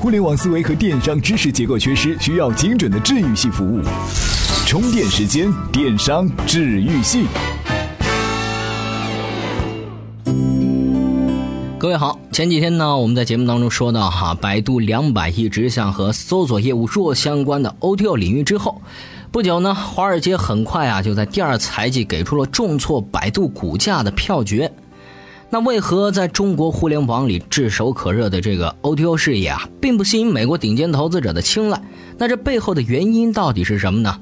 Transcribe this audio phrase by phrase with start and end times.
[0.00, 3.82] 互联网思维和电商知识结构缺失，需要精准的治愈系服务。
[4.66, 7.26] 充电时间，电商治愈系。
[11.78, 18.80] 各位好，前几天呢，我们在节目当中说到哈，百度两百亿直向和搜索业务弱相关的 O T O 领域之后，
[19.30, 24.72] 不久呢，华尔街很快啊就在第二财季给出了重挫百度股价的票决。
[25.52, 31.82] 那为何在中国互联网里炙手可热的这个 O T O 事业啊，并不吸引美国顶尖投资者的青睐？
[32.16, 34.16] 那这背后的原因到底是什么呢？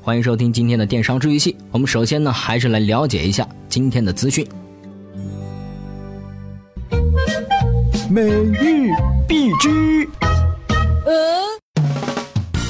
[0.00, 1.54] 欢迎收听今天的电商治愈系。
[1.70, 4.46] 我们首先呢，还是来了解一下今天的资讯。
[8.08, 8.90] 每日
[9.28, 10.08] 必知。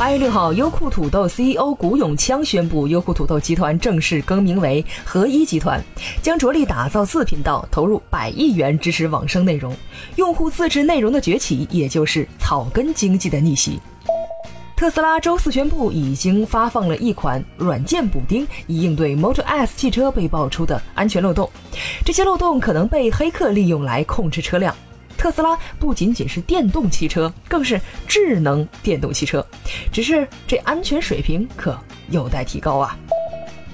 [0.01, 5.79] 八月六号，优酷土豆 CEO 古永锵宣布，优酷土豆集团正式更名为合一集团，
[6.23, 9.77] 将着力打造四频道，投入百亿元支持网生内容，
[10.17, 13.79] 用户自制内容的崛起，也就是草根经济的逆袭。
[14.75, 21.51] 特斯拉周四宣布，已经发放了一款软件补丁，以应对 Model S 汽车被爆出的安全漏洞。
[22.07, 24.75] 这些漏洞可能被黑客利用来控制车辆。
[25.21, 29.47] 特斯拉不仅仅是电动汽车，更是智能电动汽车，
[29.93, 32.97] 只是这安全水平可有待提高啊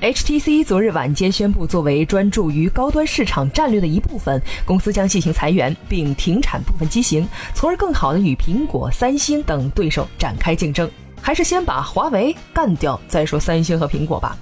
[0.01, 7.25] ！HTC 昨日晚间宣布，作为专注于高端市场战略的一部分，公司将进行裁员，并停产部分机型，
[7.55, 10.91] 从而更好的与苹果、三星等对手展开竞争。
[11.23, 14.37] 还是先把华为干掉再说三星和苹果吧。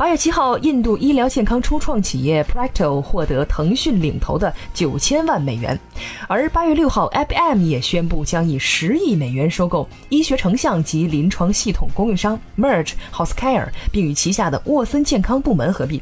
[0.00, 5.78] 八月七号，印度医疗健康初创企业 Practo 获得腾讯领投的九千万美元，
[6.26, 16.00] 而八月六号，IBM 也宣布将以十亿美元收购医学成像及临床系统供应商 Merge Healthcare，并与旗下的沃森健康部门合并。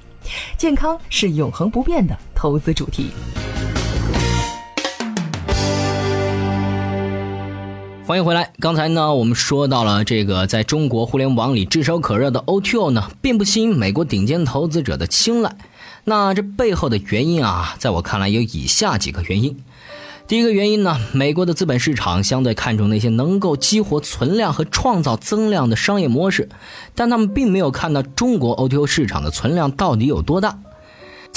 [0.56, 3.10] 健康是永恒不变的投资主题。
[8.09, 8.55] 欢迎回来。
[8.59, 15.55] 刚才呢，我们说到了这个在中国互联网里炙手可热的 O2O 呢，并不吸引美国顶尖投资者的青睐。
[16.05, 19.59] 那这背后的原因啊，在我看来有以下几个原因。
[20.27, 26.49] 第一个原因呢，美国的资本市场相对看重那些能够激活存量和创造增量的商业模式，
[26.94, 30.59] 但他们并没有看到中国 O2O 市场的存量到底有多大。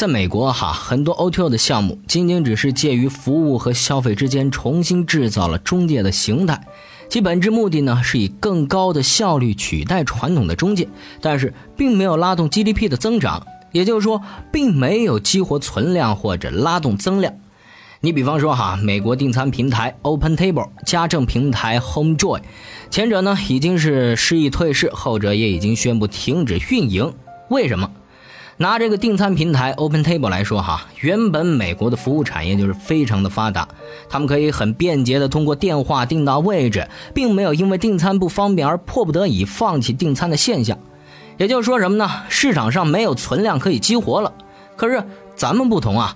[0.02, 6.66] 在美国，哈很多 O2O 的项目仅仅只是介于服务和消费之间，重新制造了中介的形态，
[7.08, 10.90] 其本质目的呢是以更高的效率取代传统的中介，
[11.22, 17.36] 但是并没有拉动 GDP 的增长，也就是说，并没有激活存量或者拉动增量。
[18.00, 22.42] 你比方说哈，美国订餐平台 OpenTable、家政平台 HomeJoy，
[22.90, 27.14] 前者呢已经是失意退市，后者也已经宣布停止运营，
[27.52, 27.92] 为什么？
[28.62, 33.68] 拿这个订餐平台 OpenTable 来说，哈，原本美国的服务产业就是非常的发达，
[34.08, 40.78] 他们可以很便捷的通过电话订到位置，并没有因为订餐不方便而迫不得已放弃订餐的现象。
[41.40, 42.08] 也就是说什么呢？
[42.30, 44.32] 市场上没有存量可以激活了。
[44.76, 45.04] 可是
[45.36, 46.16] 咱们不同啊，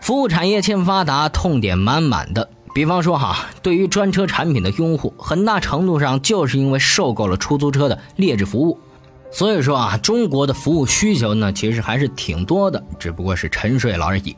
[0.00, 2.48] 服务产业欠发达，痛点满满的。
[2.72, 8.78] 比方说哈，对于专车产品的拥护，很大程度上就是因为受够了出租车的劣质服务。
[9.32, 14.36] 所以说啊，中国的服务需求呢，其实还是挺多的，只不过是沉睡了而已。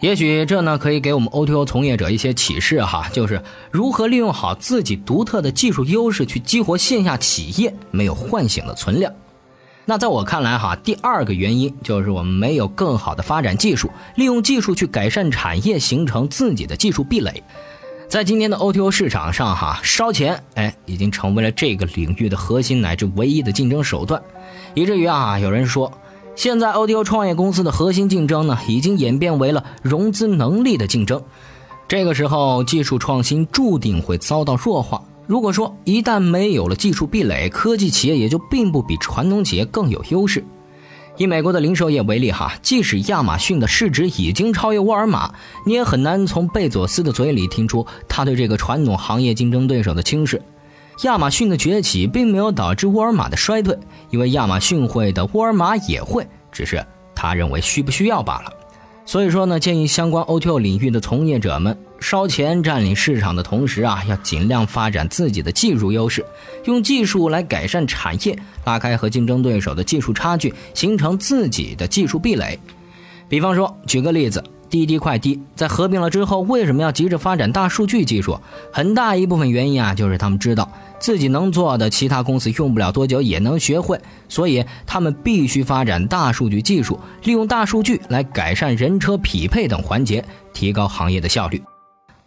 [0.00, 9.12] 也许这呢，可以给我们 O2O 从业者一些启示哈，就是如何利用好自己独特的技术优势去激活线下企业没有唤醒的存量。
[9.84, 17.42] 那在我看来哈，第二个原因就是我们没有更好的发展技术，利用技术去改善产业，形成自己的技术壁垒。
[18.08, 24.20] 在今天的 O T O 市场上，哈烧钱，哎，已经成为了这个领域的核心乃至唯一的竞争手段，
[24.72, 25.92] 以至于啊，有人说，
[26.34, 31.22] 现在 O T O 创业公司的核心竞争呢，已经演变为了融资能力的竞争。
[31.86, 35.02] 这个时候，技术创新注定会遭到弱化。
[35.26, 40.42] 如果说一旦没有了技术壁垒，科技企业也就并不比传统企业更有优势。
[41.18, 45.34] 以美国的零售业为例，哈，即使亚马逊的市值已经超越沃尔玛，
[45.66, 50.40] 你也很难从贝佐斯的嘴里听出他对这个传统行业竞争对手的轻视。
[51.02, 53.76] 亚马逊的崛起并没有导致沃尔玛的衰退，
[54.10, 56.84] 因为亚马逊会的，沃尔玛也会，只是
[57.16, 58.52] 他认为需不需要罢了。
[59.08, 66.22] 所以说呢，建议相关 O2O 领域的从业者们烧钱占领市场的同时啊，要尽量发展自己的技术优势，
[66.66, 72.58] 用技术来改善产业，拉开和竞争对手的技术差距，形成自己的技术壁垒。
[73.30, 74.44] 比方说，举个例子。
[74.70, 78.38] 滴滴快滴在合并了之后，为什么要急着发展大数据技术？
[78.72, 91.62] 很大一部分原因啊，就是他们知道自己能做的，其他公司用不了多久也能学会，所以他们必须发展大数据技术，利用大数据来改善人车匹配等环节，提高行业的效率。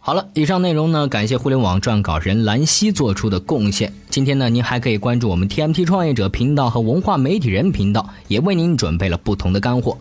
[0.04, 3.92] 好了，以上内容呢，感谢互联网撰稿人兰溪做出的贡献。
[4.10, 9.96] 今天呢，您还可以关注我们 TMT 创业者频道和文化媒体人频道，也为您准备了不同的干货。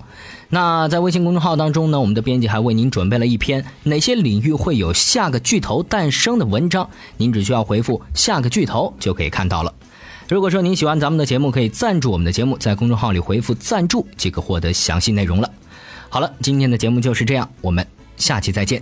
[0.49, 9.71] 那在微信公众号当中呢，我们的编辑还为您准备了一篇哪些领域会有下个巨头诞生的文章，您只需要回复“下个巨头”就可以看到了。
[10.27, 15.51] 如果说您喜欢咱们的节目，可以赞助我们的节目，在公众号里回复“赞助”即可获得详细内容了。
[16.09, 17.85] 好了，今天的节目就是这样，我们
[18.17, 18.81] 下期再见。